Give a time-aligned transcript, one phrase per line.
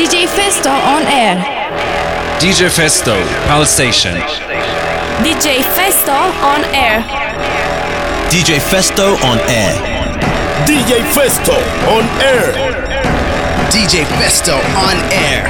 [0.00, 1.36] DJ Festo on air.
[2.40, 3.14] DJ Festo,
[3.44, 4.16] Pal Station.
[5.20, 7.04] DJ Festo on air.
[8.30, 9.74] DJ Festo on air.
[10.64, 11.52] DJ Festo
[11.84, 12.54] on air.
[13.68, 14.56] DJ Festo
[14.88, 15.44] on air.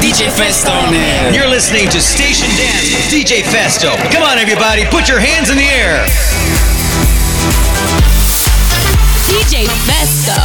[0.00, 1.34] DJ Festo on air.
[1.34, 3.96] You're listening to Station Dance with DJ Festo.
[4.12, 6.06] Come on, everybody, put your hands in the air.
[9.26, 10.38] DJ Festo.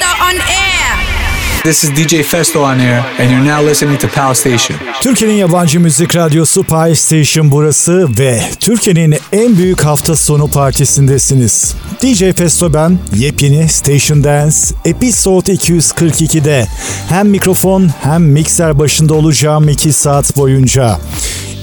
[0.00, 1.62] Festo on air.
[1.62, 4.78] This is DJ Festo on air, and you're now listening to Pal Station.
[5.00, 11.74] Türkiye'nin yabancı müzik radyosu Pie Station burası ve Türkiye'nin en büyük hafta sonu partisindesiniz.
[12.02, 16.66] DJ Festo ben, yepyeni Station Dance Episode 242'de
[17.08, 20.98] hem mikrofon hem mikser başında olacağım 2 saat boyunca.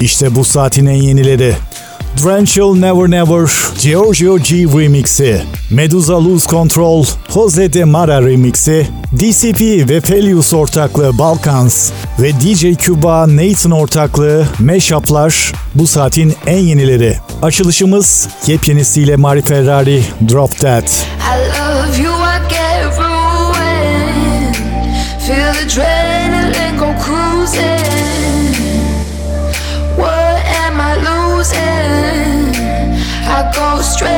[0.02, 1.56] İşte bu saatin en yenileri.
[2.18, 3.48] Drenchel Never Never,
[3.80, 11.92] Giorgio G Remix'i, Medusa Lose Control, Jose de Mara Remix'i, DCP ve Felius ortaklığı Balkans
[12.20, 17.18] ve DJ Cuba Nathan ortaklığı Mashup'lar bu saatin en yenileri.
[17.42, 20.84] Açılışımız yepyenisiyle Mari Ferrari Drop That.
[20.84, 24.56] I love you, I get ruined.
[25.28, 25.97] Feel the adrenaline
[33.53, 34.17] go straight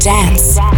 [0.00, 0.69] Dance.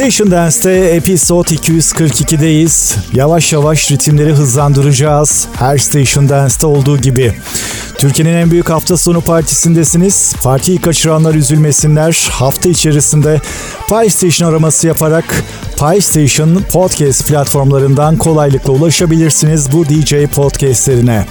[0.00, 2.94] Station Dance'te episode 242'deyiz.
[3.14, 5.46] Yavaş yavaş ritimleri hızlandıracağız.
[5.58, 7.34] Her Station Dance'te olduğu gibi.
[8.00, 10.34] Türkiye'nin en büyük hafta sonu partisindesiniz.
[10.42, 12.28] Partiyi kaçıranlar üzülmesinler.
[12.30, 13.40] Hafta içerisinde
[13.88, 15.44] PlayStation araması yaparak
[15.78, 21.26] PlayStation podcast platformlarından kolaylıkla ulaşabilirsiniz bu DJ podcastlerine.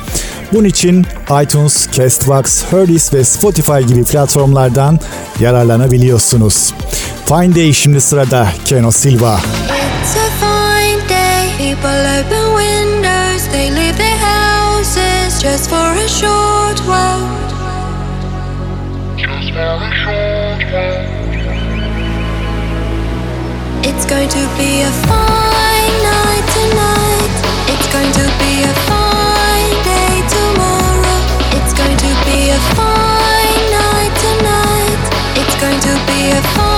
[0.53, 1.05] Bunun için
[1.43, 4.99] iTunes, Castbox, Herdis ve Spotify gibi platformlardan
[5.39, 6.73] yararlanabiliyorsunuz.
[7.25, 9.39] Fine Day şimdi sırada Keno Silva.
[10.01, 12.68] It's a fine day,
[15.51, 17.25] just for a short while.
[19.17, 21.05] Just for a short while.
[23.89, 27.35] It's going to be a fine night tonight.
[27.73, 31.19] It's going to be a fine day tomorrow.
[31.57, 35.03] It's going to be a fine night tonight.
[35.41, 36.68] It's going to be a fine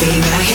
[0.00, 0.47] baby.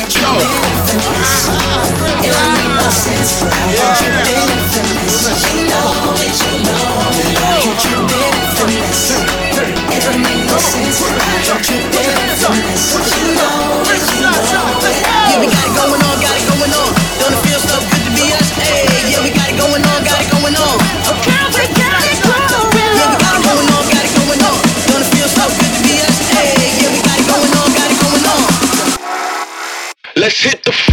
[30.43, 30.92] hit the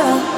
[0.00, 0.29] control?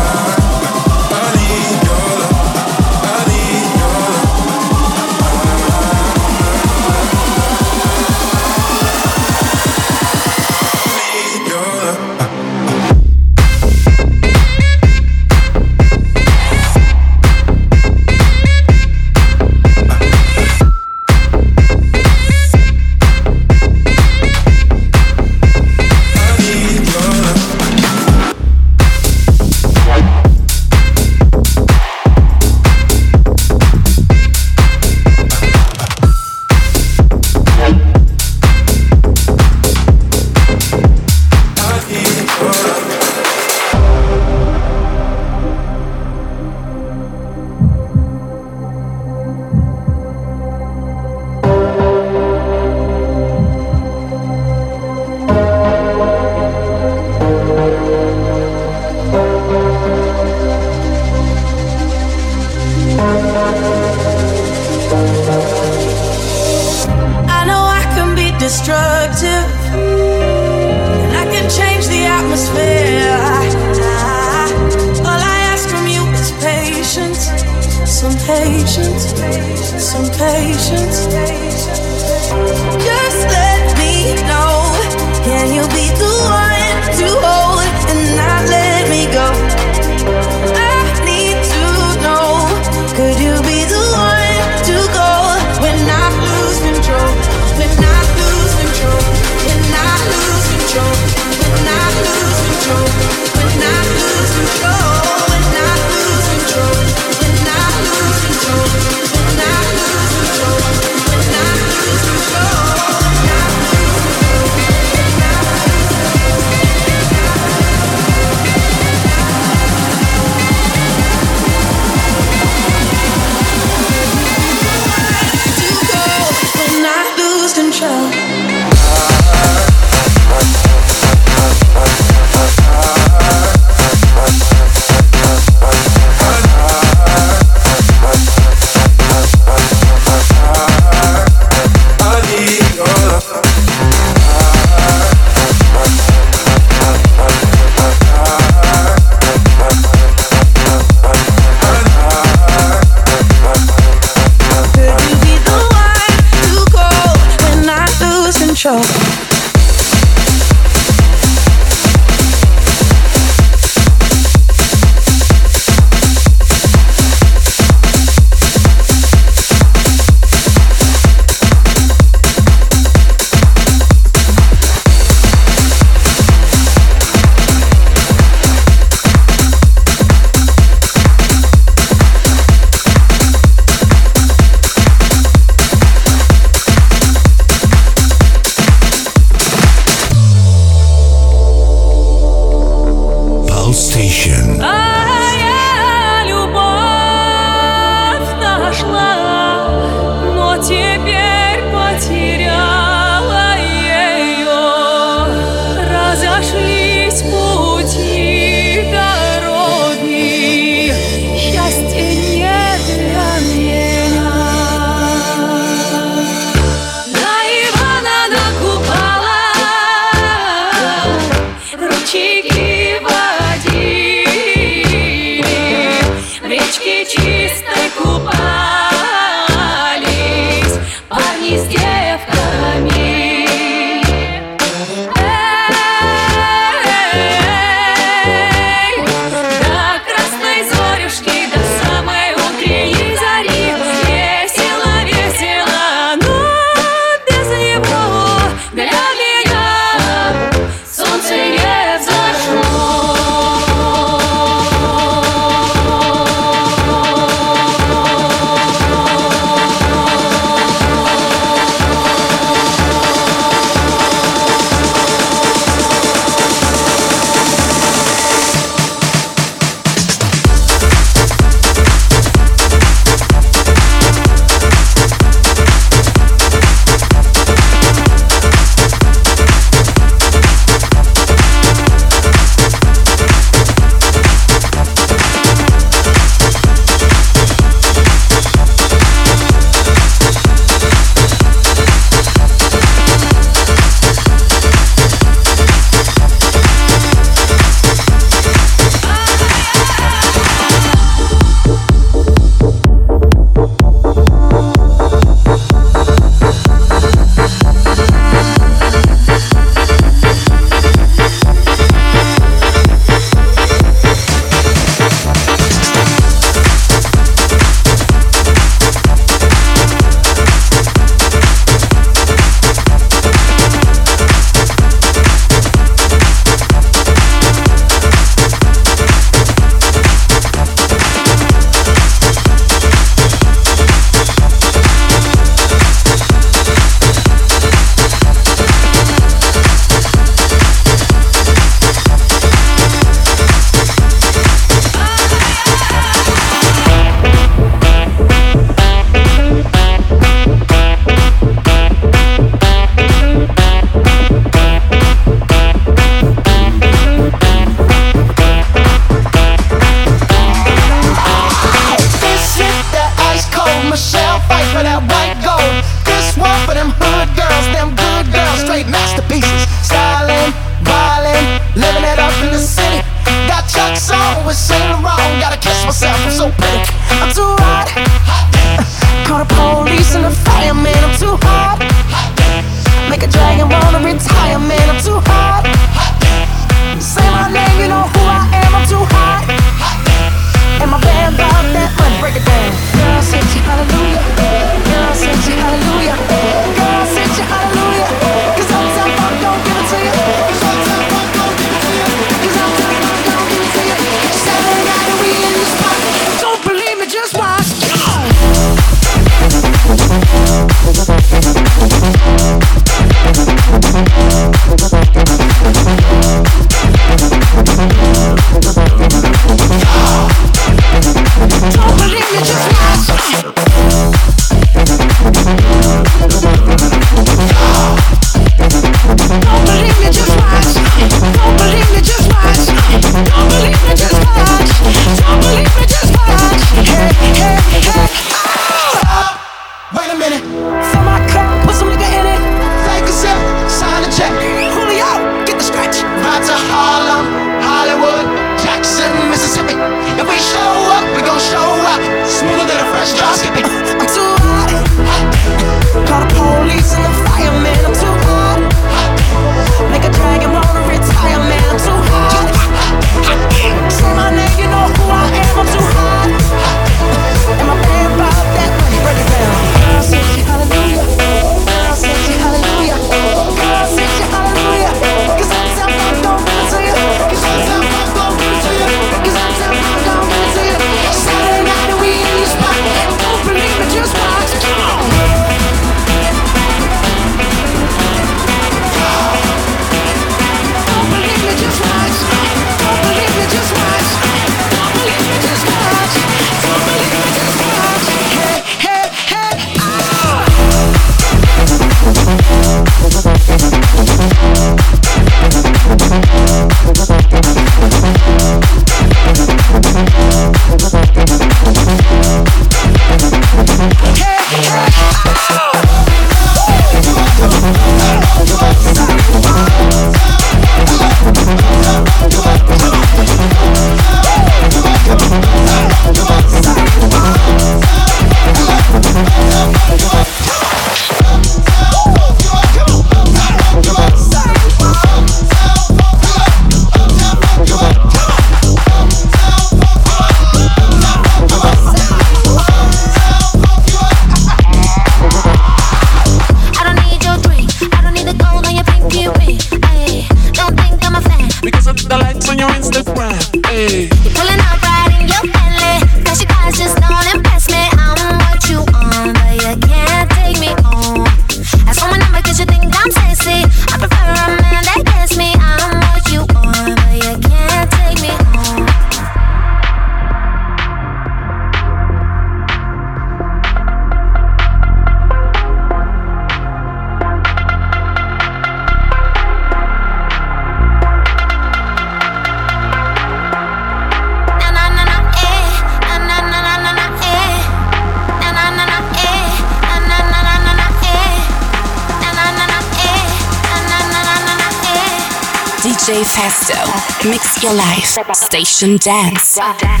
[598.81, 599.59] Station Dance.
[599.59, 600.00] I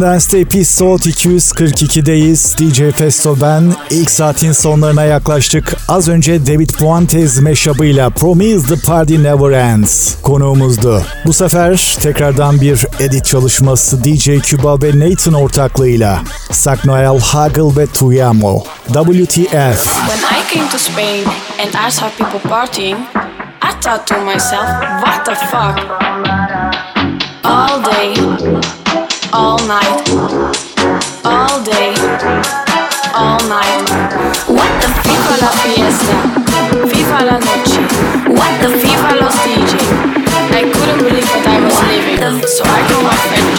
[0.00, 2.58] Dance'te Episode 242'deyiz.
[2.58, 3.74] DJ Festo ben.
[3.90, 5.76] İlk saatin sonlarına yaklaştık.
[5.88, 11.02] Az önce David Fuentes meşabıyla Promise the Party Never Ends konuğumuzdu.
[11.26, 16.20] Bu sefer tekrardan bir edit çalışması DJ Cuba ve Nathan ortaklığıyla.
[16.50, 18.62] Sak Noel, Hagel ve Tuyamo.
[18.86, 19.84] WTF.
[19.84, 21.24] When I came to Spain
[21.60, 22.98] and I saw people partying,
[23.62, 24.66] I thought to myself,
[25.04, 25.78] what the fuck?
[27.44, 28.14] All day,
[29.38, 30.02] all night,
[31.24, 31.94] all day,
[33.14, 33.86] all night.
[34.50, 36.16] What the FIFA la fiesta,
[36.90, 37.78] FIFA la noche,
[38.38, 39.72] what the FIFA los DJ.
[40.50, 43.57] I couldn't believe what I was living, so I called my friend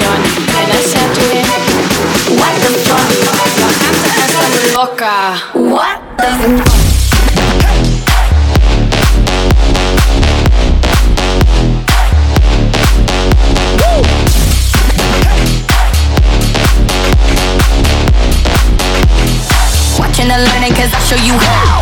[21.09, 21.81] show you how.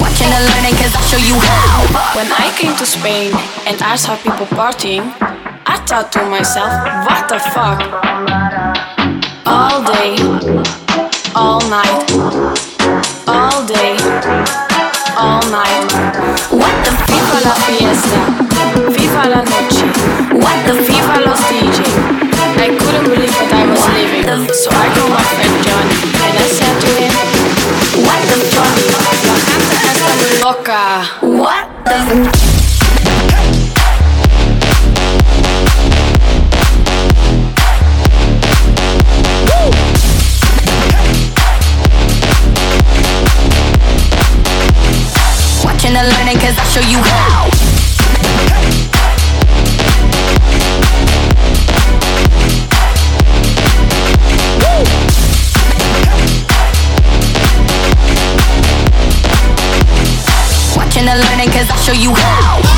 [0.00, 1.86] Watching and I'll show you how.
[2.16, 3.30] When I came to Spain
[3.68, 5.04] and I saw people partying,
[5.66, 6.72] I thought to myself,
[7.06, 7.78] what the fuck?
[9.46, 10.16] All day,
[11.36, 12.45] all night,
[17.46, 18.18] la fiesta,
[18.92, 19.86] FIFA la noche,
[20.32, 21.78] what the FIFA los DJ.
[22.58, 26.48] I couldn't believe what I was living, so I called my friend Johnny and I
[26.58, 27.12] said to him,
[28.06, 28.74] What the fuck?
[29.26, 30.80] La gente está muy loca.
[31.22, 31.96] What the
[45.64, 47.35] Watching and learning cause I'll show you how.
[61.86, 62.75] Show you how.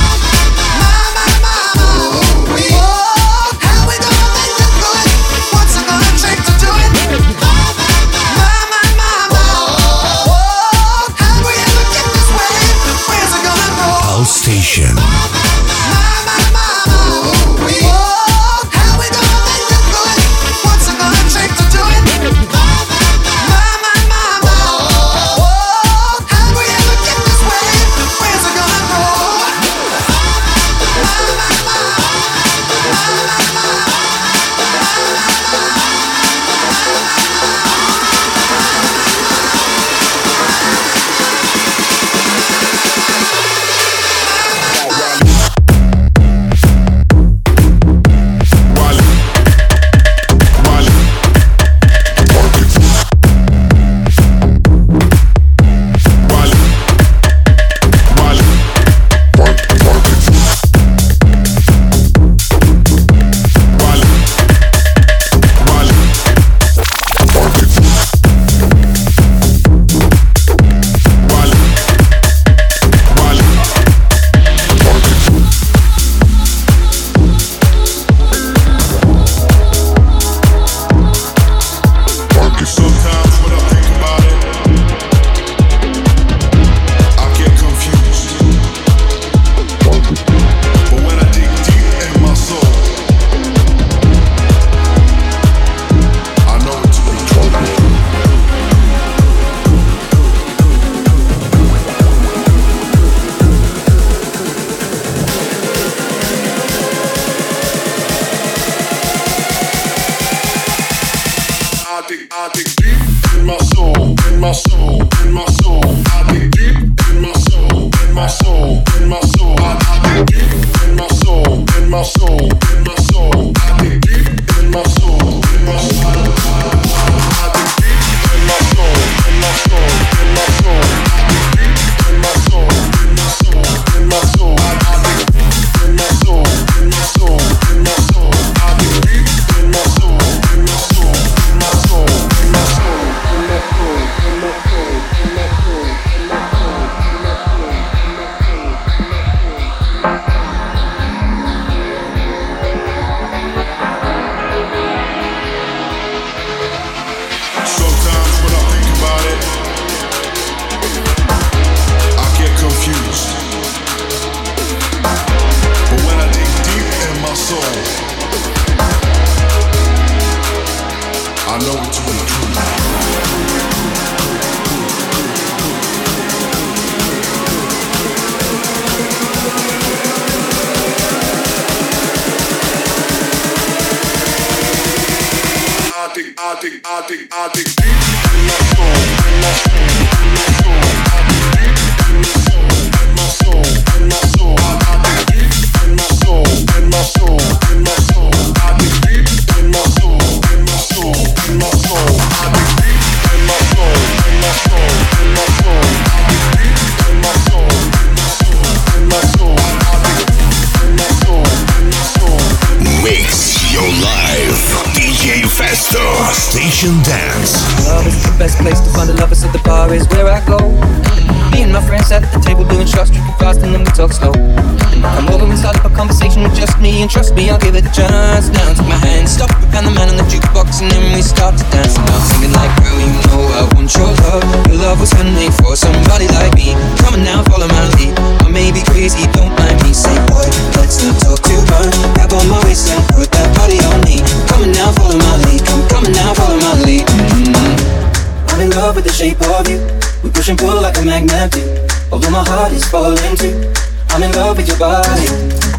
[223.98, 224.30] Talk slow.
[224.30, 227.74] Come over and start up a conversation with just me, and trust me, I'll give
[227.74, 228.46] it a chance.
[228.46, 231.58] Now take my hand, stop, found the man on the jukebox, and then we start
[231.58, 231.98] to dance.
[231.98, 234.46] And I'm singing like, girl, you know I want your love.
[234.70, 236.78] Your love was handmade for somebody like me.
[237.02, 238.14] Come on now, follow my lead.
[238.46, 239.90] I may be crazy, don't mind me.
[239.90, 240.46] Say, boy,
[240.78, 241.90] let's not talk too much.
[242.14, 244.22] Grab on my waist and put that body on me.
[244.46, 245.66] Come on now, follow my lead.
[245.66, 247.02] Come, come on now, follow my lead.
[247.02, 248.46] Mm-hmm.
[248.46, 249.82] I'm in love with the shape of you.
[250.22, 251.66] We push and pull like a magnet do.
[252.14, 253.87] Although my heart is falling too.
[254.18, 255.28] I'm in love with your body.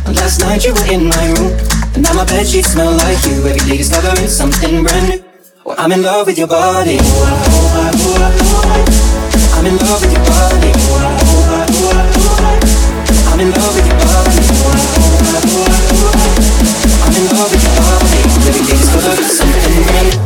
[0.08, 1.52] And last night you were in my room.
[1.92, 3.44] And now my bed sheets smell like you.
[3.44, 5.22] Every day discovering something brand new.
[5.66, 7.00] Well, I'm in love with your body.
[7.04, 7.12] I'm
[9.68, 10.72] in love with your body.
[13.28, 14.40] I'm in love with your body.
[16.96, 18.24] I'm in love with your body.
[18.48, 20.24] Every day discovering something brand new.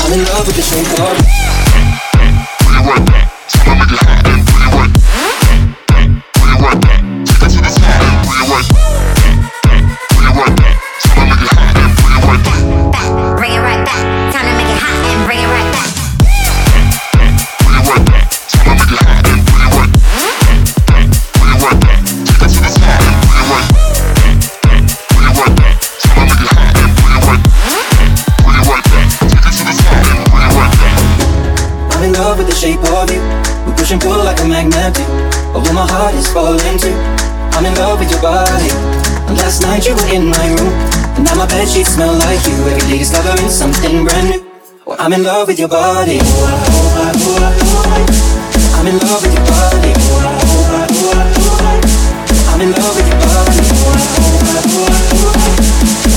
[0.00, 0.88] I'm in love with the shape
[39.70, 40.74] night you were in my room.
[41.14, 42.56] And now my bed sheets smell like you.
[42.70, 44.42] Every day discovering something brand new.
[44.84, 46.18] Well, I'm in love with your body.
[48.76, 49.92] I'm in love with your body.
[52.50, 53.60] I'm in love with your body.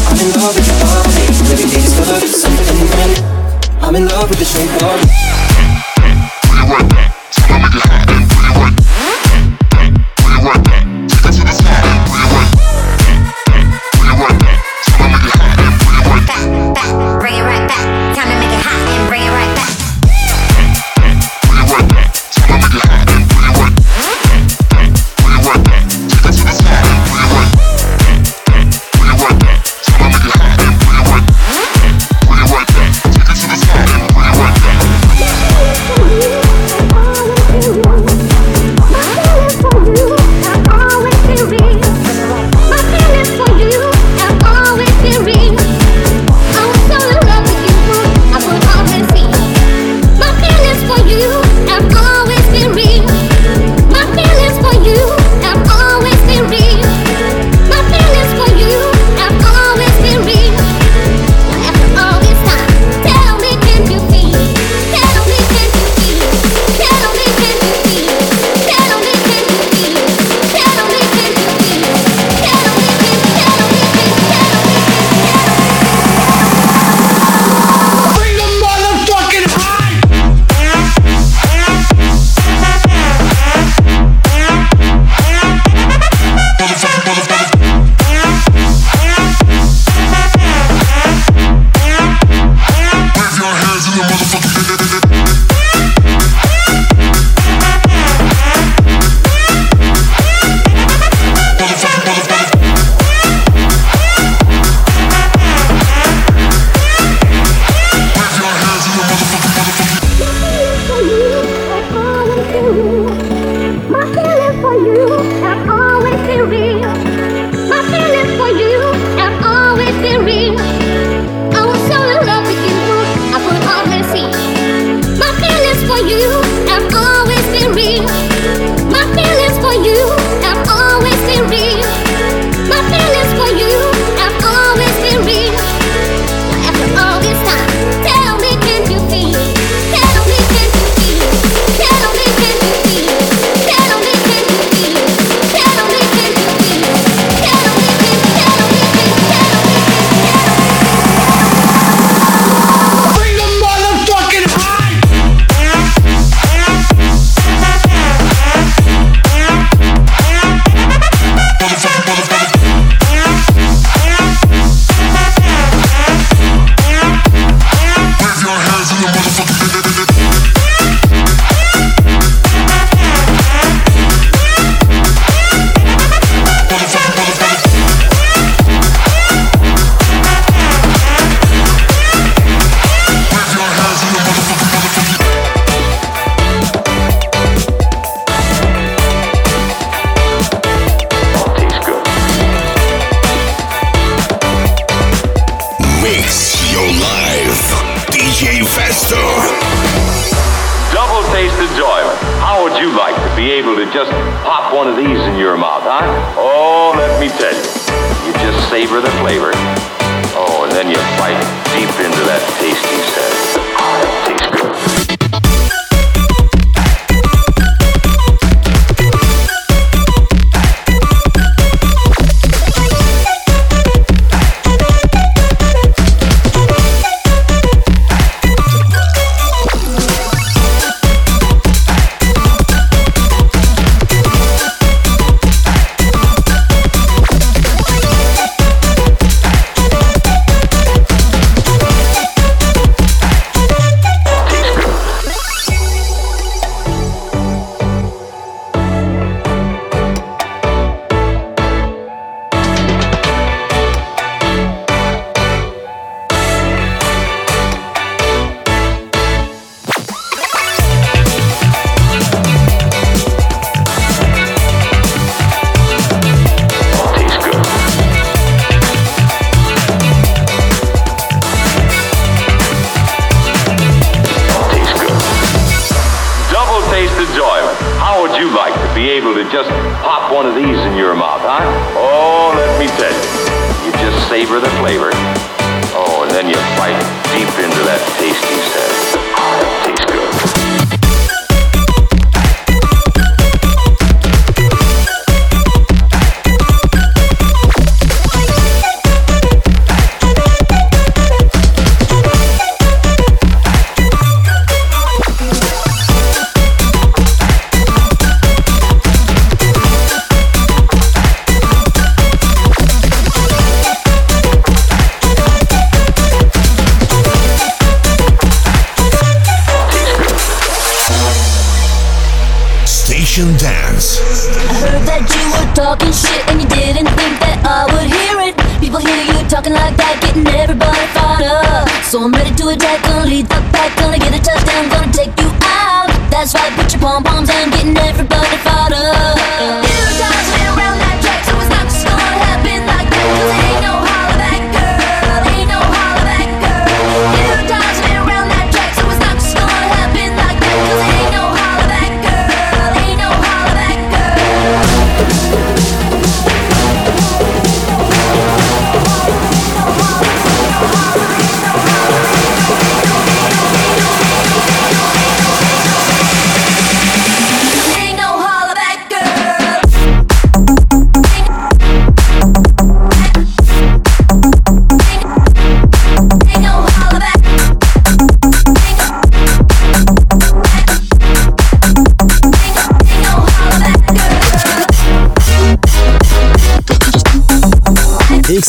[0.10, 1.24] I'm in love with your body.
[1.54, 3.24] Every day discovering something brand new.
[3.86, 5.33] I'm in love with the shape of you.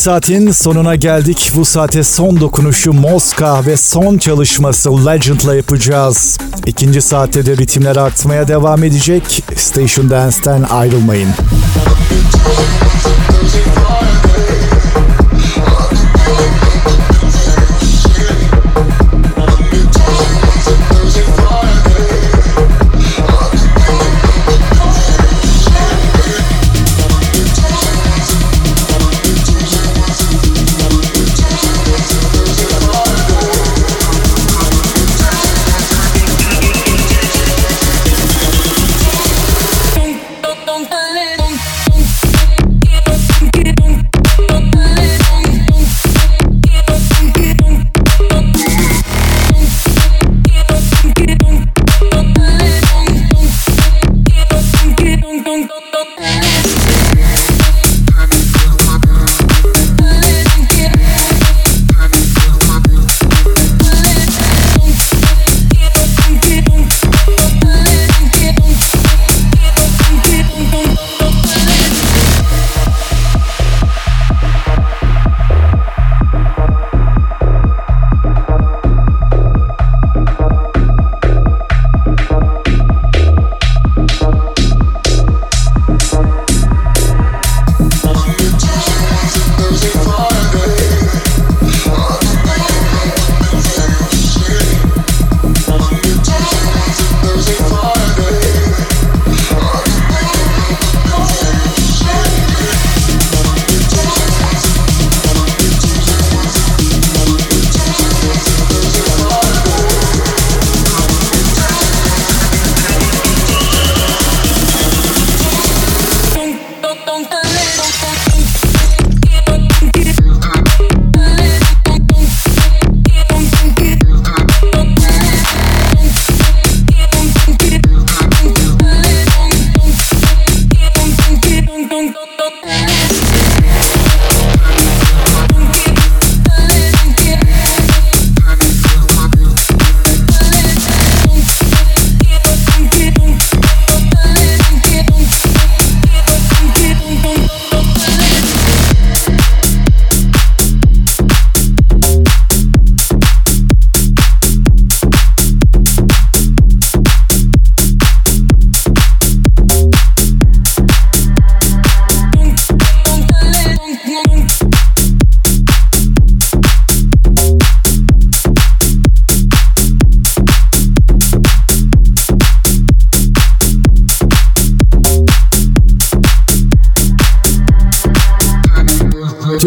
[0.05, 1.51] saatin sonuna geldik.
[1.55, 6.37] Bu saate son dokunuşu Moska ve son çalışması Legend'la yapacağız.
[6.65, 9.43] İkinci saatte de ritimler artmaya devam edecek.
[9.55, 11.29] Station Dance'ten ayrılmayın.
[11.29, 13.14] Müzik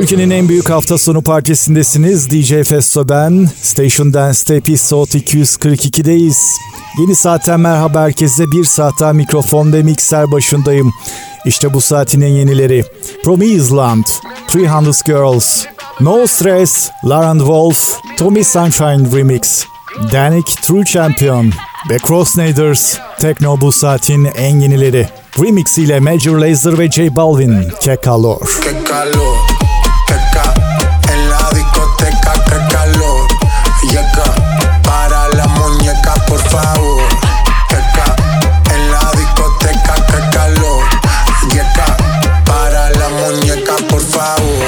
[0.09, 2.31] Türkiye'nin en büyük hafta sonu partisindesiniz.
[2.31, 3.49] DJ Festo ben.
[3.63, 6.37] Station Dance'te Episode 242'deyiz.
[7.01, 8.51] Yeni saatten merhaba herkese.
[8.53, 10.93] Bir saat daha mikrofon ve mikser başındayım.
[11.47, 12.85] İşte bu saatin en yenileri.
[13.25, 14.05] From Island,
[14.49, 15.65] 300 Girls,
[16.01, 19.65] No Stress, Lauren Wolf, Tommy Sunshine Remix,
[20.13, 21.53] Danik True Champion
[21.91, 22.99] ve Crossnaders.
[23.21, 25.09] Tekno bu saatin en yenileri.
[25.39, 27.63] Remix ile Major Lazer ve J Balvin.
[27.81, 28.41] Que calor.
[28.41, 29.68] Qué calor,
[30.09, 30.55] qué ca
[31.13, 33.29] en la discoteca, qué calor.
[33.83, 34.29] Llega
[34.83, 37.03] para la muñeca, por favor.
[37.69, 38.17] Qué ca
[38.75, 40.85] en la discoteca, qué calor.
[41.53, 41.97] Llega
[42.45, 44.67] para la muñeca, por favor.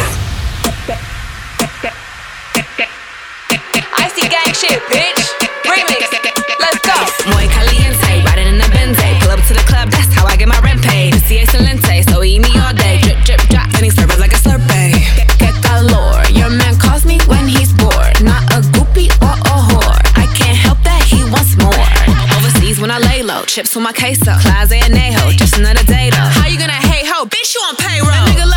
[4.05, 5.25] Icy gang shit, bitch.
[5.65, 6.03] Remix.
[6.59, 7.33] Let's go.
[7.33, 8.99] Muy caliente, riding in the Benz.
[9.21, 11.15] Pull up to the club, that's how I get my rent paid.
[11.27, 12.60] See excelente, so eat me
[22.81, 24.33] When I lay low, chips with my queso.
[24.41, 26.17] Closet and Neho, just another day though.
[26.17, 27.27] How you gonna hate ho?
[27.27, 28.50] Bitch, you on payroll.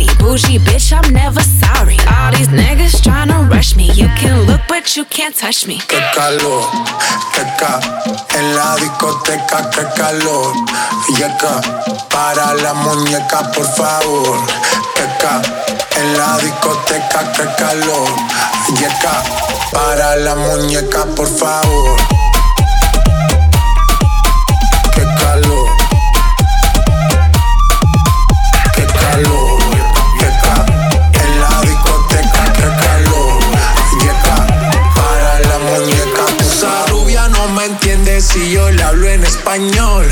[0.00, 0.22] Party.
[0.22, 1.96] Bougie bitch, I'm never sorry.
[2.08, 3.90] All these niggas tryna rush me.
[3.92, 5.78] You can look, but you can't touch me.
[5.88, 6.64] Qué calor,
[7.34, 7.80] qué ca
[8.36, 10.54] en la discoteca, qué calor.
[11.16, 11.60] Llega
[12.08, 14.38] para la muñeca, por favor.
[14.94, 15.42] Qué ca
[15.96, 18.08] en la discoteca, qué calor.
[18.78, 19.22] Llega
[19.72, 22.19] para la muñeca, por favor.
[38.68, 40.06] Le hablo en español.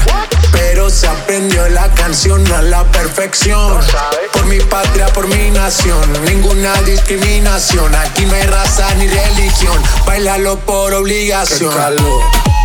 [0.52, 3.78] Pero se aprendió la canción a la perfección.
[4.32, 7.94] Por mi patria, por mi nación, ninguna discriminación.
[7.94, 9.82] Aquí no hay raza ni religión.
[10.06, 11.70] Bailalo por obligación.
[11.70, 12.57] Qué calor.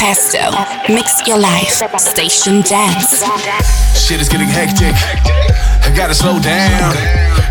[0.00, 0.48] Manifesto.
[0.88, 1.76] Mix your life.
[2.00, 3.20] Station dance.
[3.92, 4.96] Shit is getting hectic.
[4.96, 6.96] I gotta slow down.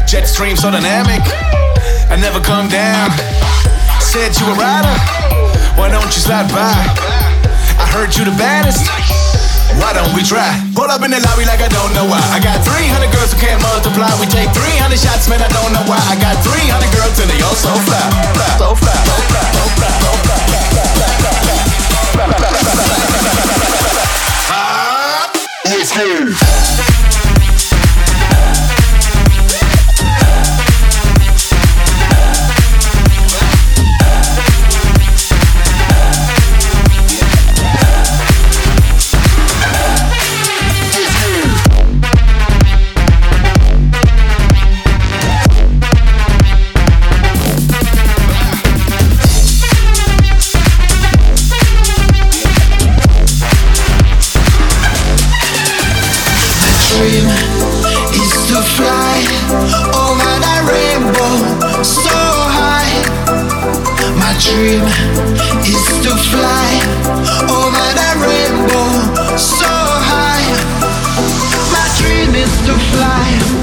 [0.09, 1.21] Jet stream so dynamic.
[2.09, 3.13] I never come down.
[4.01, 4.97] Said you a rider.
[5.77, 6.73] Why don't you slide by?
[7.77, 8.81] I heard you the baddest.
[9.77, 10.49] Why don't we try?
[10.73, 12.17] Pull up in the lobby like I don't know why.
[12.33, 14.09] I got 300 girls who can't multiply.
[14.17, 16.01] We take 300 shots, man, I don't know why.
[16.01, 18.01] I got 300 girls and they all so fly.
[18.57, 21.88] so fly, so fly, so fly, so fly, so fly, so fly, so fly.
[25.65, 27.08] Let's go.
[64.59, 64.83] dream
[65.63, 66.71] is to fly
[67.47, 69.71] oh, over the rainbow so
[70.11, 70.47] high.
[71.71, 73.58] My dream is to fly.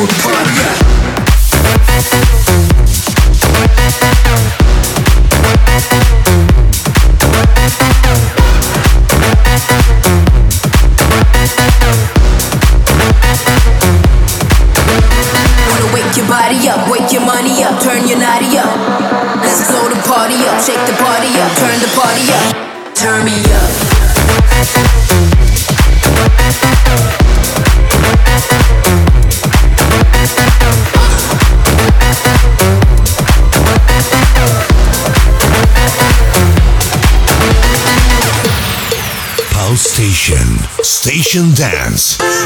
[0.00, 0.79] Put that
[41.30, 42.39] Station Dance.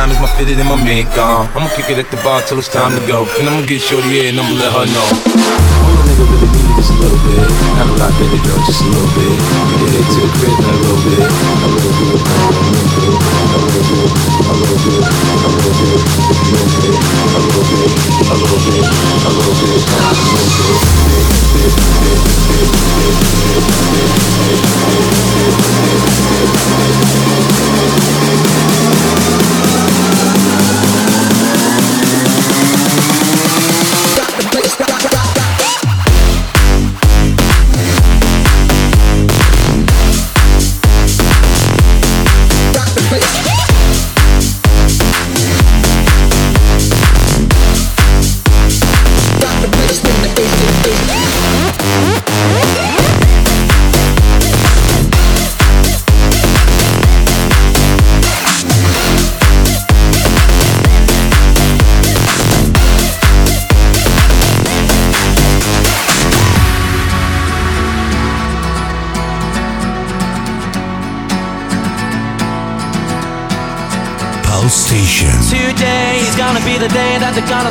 [0.00, 1.44] time my fitted in my mink on.
[1.52, 3.28] I'ma kick it at the bar till it's time to go.
[3.36, 5.04] And I'ma get shorty here and I'ma let her know.
[5.04, 7.36] All a nigga really need is a little bit.
[7.76, 9.28] Not a lot, baby girl, just a little bit.
[9.28, 11.20] You did it to the crib in a little bit.
[11.20, 13.12] A little bit, a little bit,
[14.40, 16.00] a little bit, a little bit,
[16.40, 20.00] a little bit, a little bit, a little bit, a little bit, a little bit.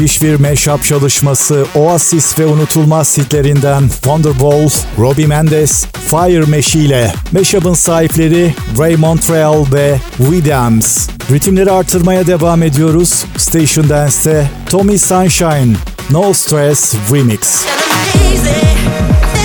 [0.00, 4.68] Müthiş bir mashup çalışması Oasis ve unutulmaz hitlerinden Wonderwall,
[4.98, 11.08] Robbie Mendes, Fire Mesh ile Mashup'ın sahipleri Ray Montreal ve Widams.
[11.30, 13.24] Ritimleri artırmaya devam ediyoruz.
[13.36, 15.76] Station Dance'te Tommy Sunshine,
[16.10, 17.64] No Stress Remix.
[18.14, 19.39] Baby,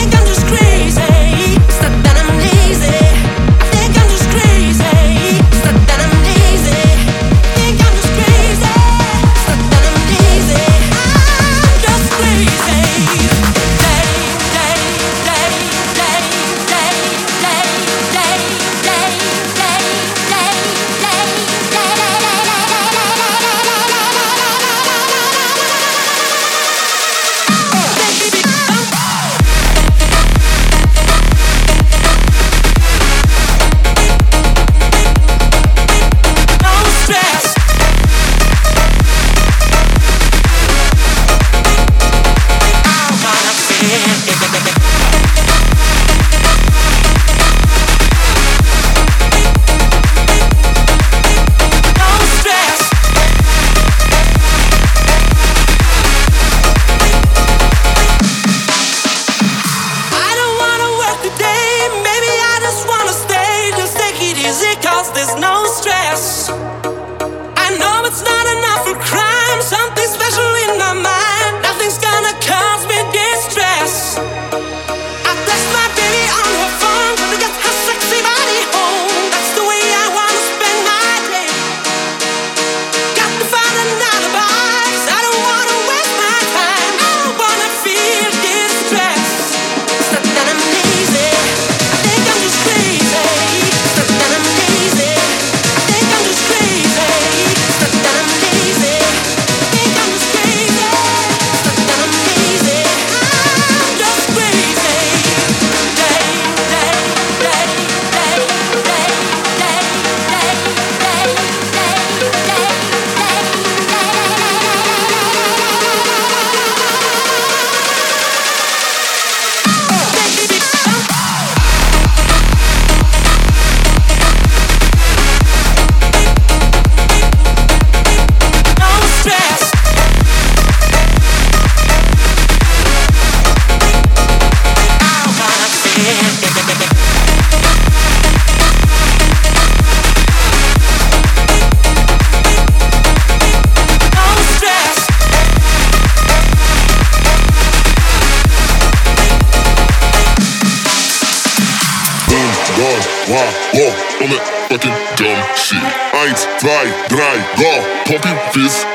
[158.57, 158.94] office.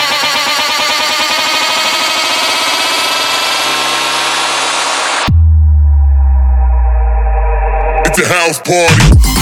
[8.27, 9.40] house party.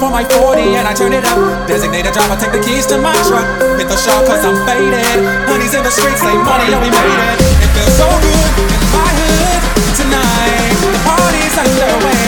[0.00, 1.68] For my 40 and I turn it up.
[1.68, 3.44] Designated driver, take the keys to my truck.
[3.76, 5.04] Hit the shop cause I'm faded.
[5.44, 7.38] Honey's in the streets, say money, yeah, we made it.
[7.60, 9.60] It feels so good in my hood
[10.00, 10.72] tonight.
[10.80, 12.19] The party's underway.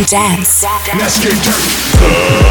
[0.00, 0.64] Dance.
[0.96, 2.41] Let's get dirty.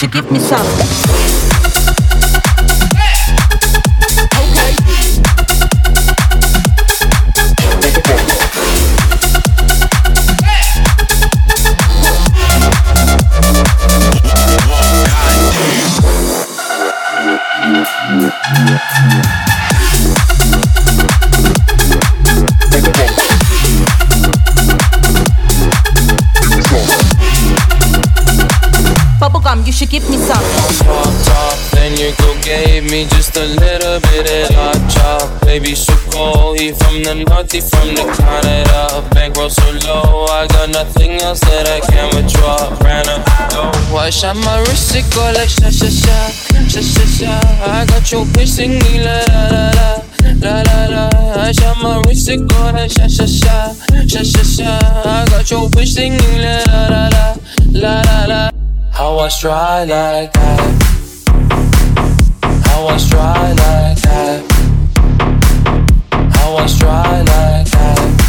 [0.00, 1.09] Should give me some.
[44.34, 46.30] My wrist, it like sha sha sha,
[46.66, 47.40] sha sha sha.
[47.64, 50.02] I got your bitch singing la la la la.
[50.42, 53.72] La la la, my wrist, it like sha sha sha,
[54.08, 54.78] sha sha sha.
[55.04, 57.36] I got your bitch singing la la la la,
[57.70, 58.50] la la la.
[58.90, 60.82] How I try like that.
[62.66, 64.42] How I try like that.
[66.34, 68.19] How I try like that.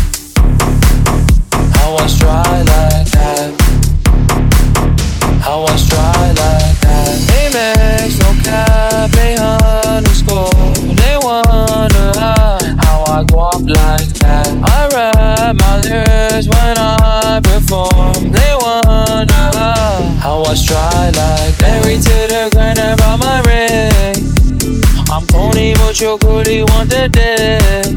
[26.02, 27.94] Your goodie want the dick.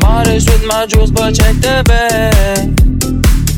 [0.00, 2.80] Modest with my jewels, but check the bag.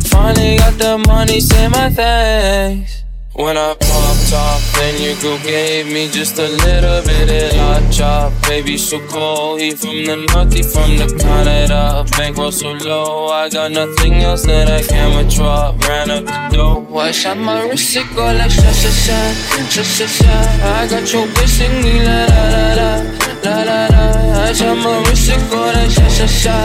[0.09, 3.05] Finally got the money, say my thanks.
[3.35, 7.93] When I popped off, then your girl gave me just a little bit of hot
[7.93, 8.33] chop.
[8.49, 12.05] Baby, so cold, he from the north, he from the Canada.
[12.17, 15.77] Bankroll so low, I got nothing else that I can withdraw.
[15.87, 19.33] Ran up the dough, I shot my wrist, it go like sha sha sha,
[19.69, 20.35] sha sha sha.
[20.81, 24.05] I got your bitch singing la la la, la la la.
[24.49, 26.57] I shot my wrist, it go like sha sha sha,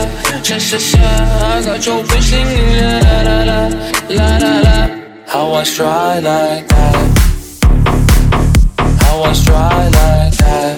[0.43, 1.05] sha sha sha.
[1.53, 3.37] I got your bitch singing la la la
[4.17, 4.77] la, la la.
[5.27, 6.95] How I try like that.
[9.03, 10.75] How I try like that.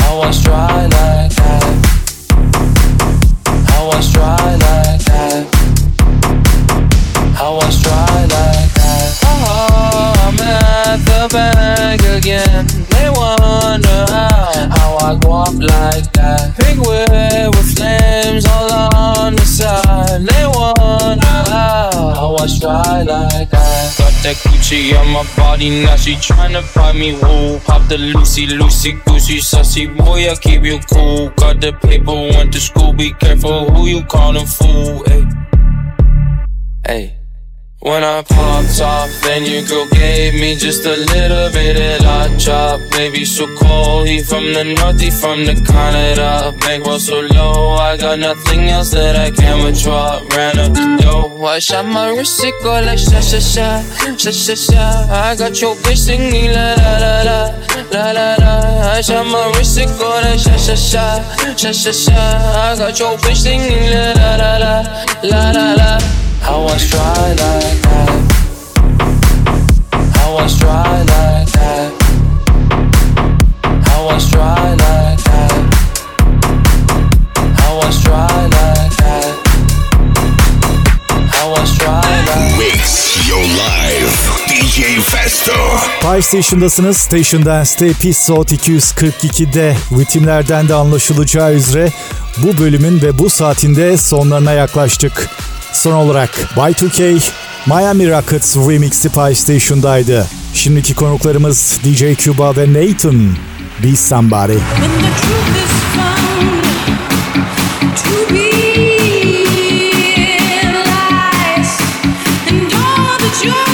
[0.00, 1.64] How I try like that.
[3.70, 5.42] How I try like that.
[7.38, 9.08] How I try like that.
[9.24, 12.89] Oh, I'm at the bank again.
[15.10, 16.54] I up like that.
[16.56, 20.22] Pink with flames all on the side.
[20.22, 23.98] They wonder how, I try like that.
[23.98, 27.58] Got that Gucci on my body, now she tryna buy me woo.
[27.58, 31.30] Pop the Lucy, Lucy, Goosey, sussy boy, I keep you cool.
[31.30, 35.02] Got the paper, went to school, be careful who you callin' fool.
[35.08, 35.26] Ay.
[36.86, 37.19] Hey.
[37.82, 42.38] When I popped off, then your girl gave me just a little bit of hot
[42.38, 42.78] chop.
[42.90, 46.54] Baby, so cold, he from the north, he from the Canada.
[46.60, 50.20] Bankroll so low, I got nothing else that I can withdraw.
[50.36, 50.90] Ran up the
[51.42, 53.82] I shot my wrist, it go like sha sha sha,
[54.14, 55.06] sha sha sha.
[55.10, 57.40] I got your bitch singing la la la la,
[57.92, 58.92] la la la.
[58.92, 62.12] I shot my wrist, it go like sha sha sha, sha sha sha.
[62.12, 64.74] I got your bitch singing la la la la,
[65.24, 66.29] la la la.
[66.50, 68.10] How I try like that.
[70.16, 71.92] How I try like that.
[73.86, 75.52] How I try like that.
[77.60, 79.30] How I try like that.
[81.34, 82.82] How I try like Mix
[83.28, 84.18] Your Life.
[84.48, 85.78] DJ Festo.
[86.00, 86.96] Five Station'dasınız.
[86.96, 91.92] Station Dance'te Episode 242'de ritimlerden de anlaşılacağı üzere
[92.36, 95.30] bu bölümün ve bu saatinde sonlarına yaklaştık.
[95.72, 97.30] Son olarak Y2K
[97.66, 100.26] Miami Rockets Remix'i PlayStation'daydı.
[100.54, 103.36] Şimdiki konuklarımız DJ Cuba ve Nathan.
[103.84, 104.58] Be Somebody.
[113.42, 113.69] When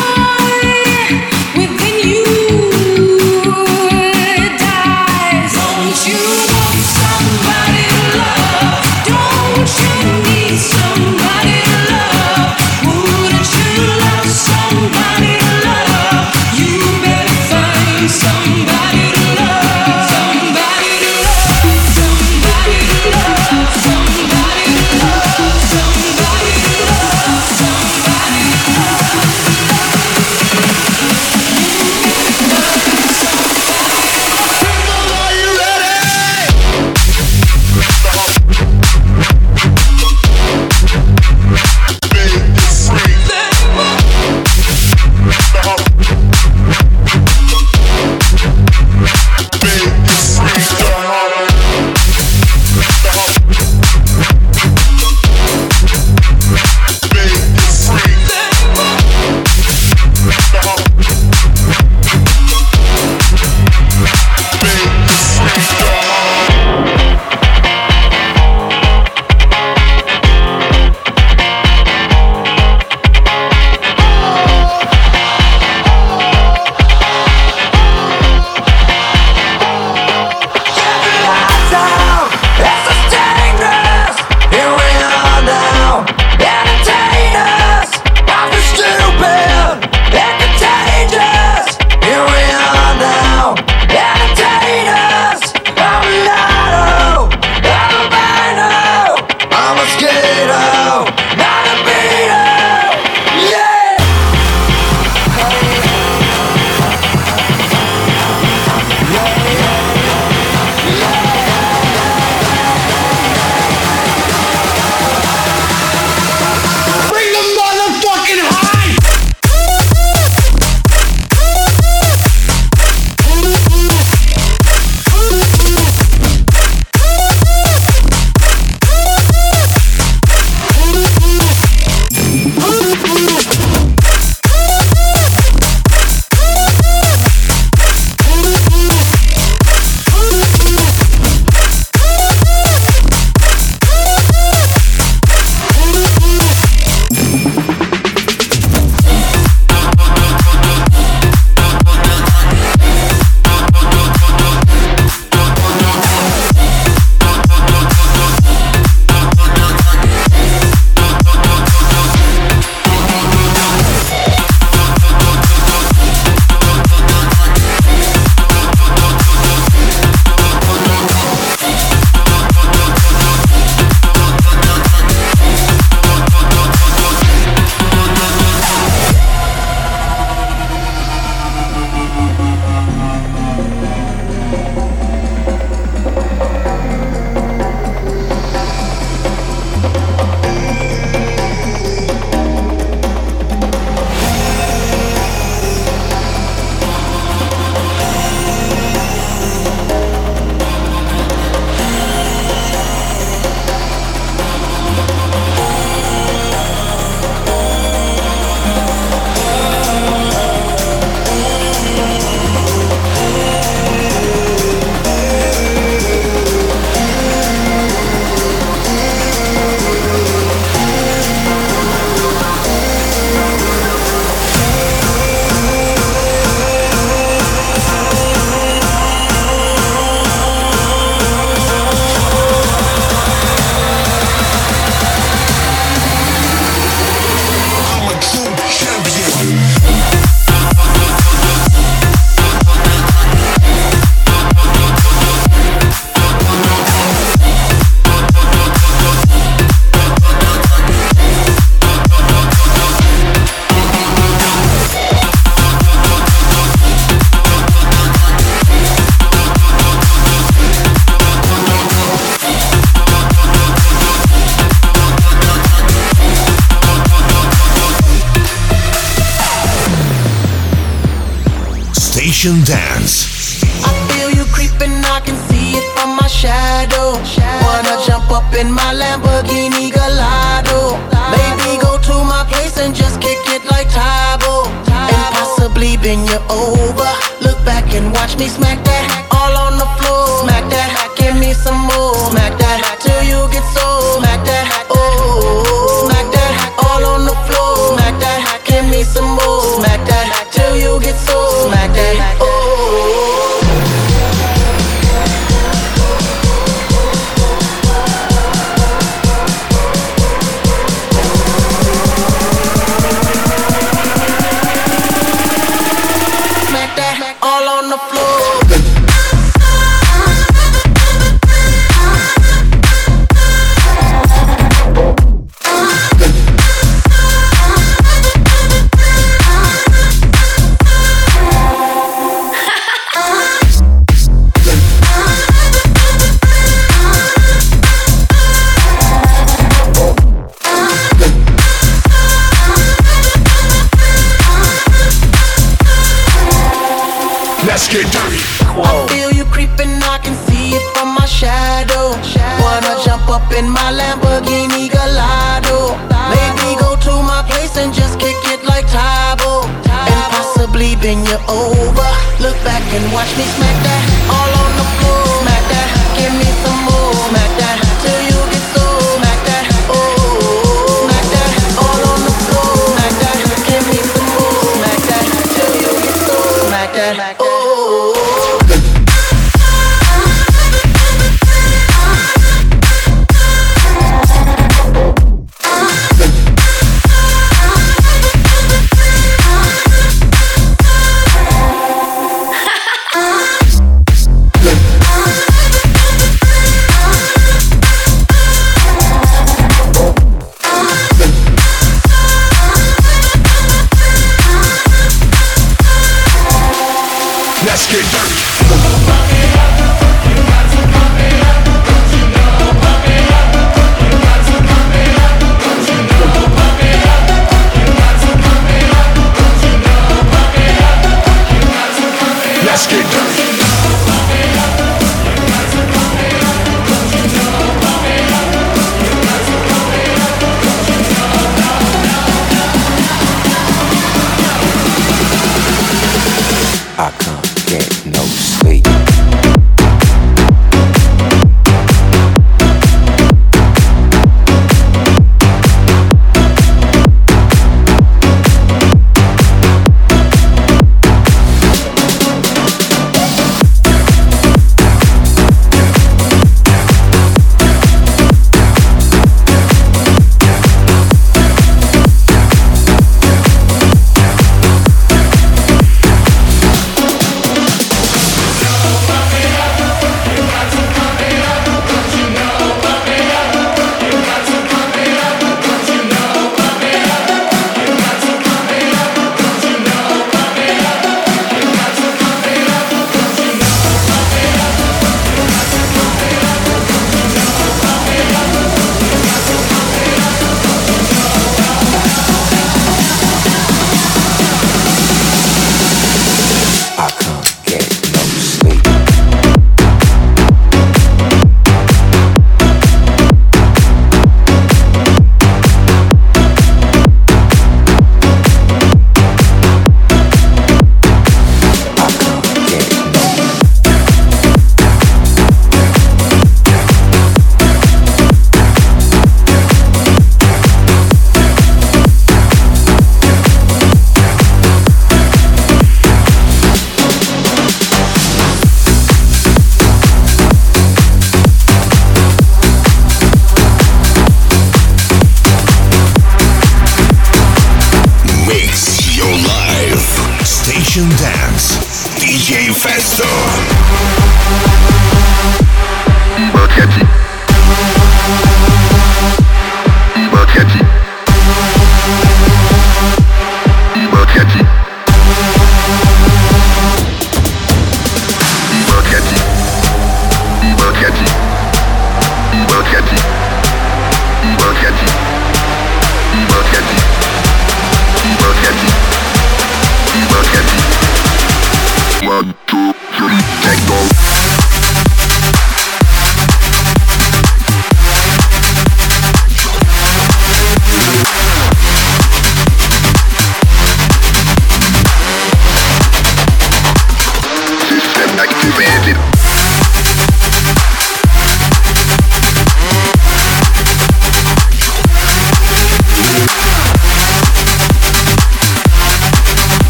[377.06, 377.45] Smack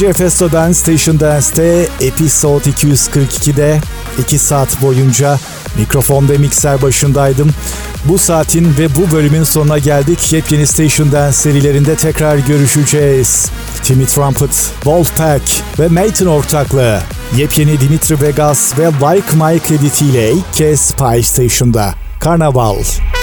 [0.00, 3.80] Gece Festo Dance Station Dance'te Episode 242'de
[4.18, 5.38] 2 saat boyunca
[5.78, 7.50] mikrofon ve mikser başındaydım.
[8.04, 10.32] Bu saatin ve bu bölümün sonuna geldik.
[10.32, 13.50] Yepyeni Station Dance serilerinde tekrar görüşeceğiz.
[13.82, 17.00] Timmy Trumpet, Wolfpack ve Maiden ortaklığı.
[17.36, 21.94] Yepyeni Dimitri Vegas ve Like Mike editiyle ilk kez Pie Station'da.
[22.20, 22.74] Karnaval.
[22.74, 23.19] Karnaval.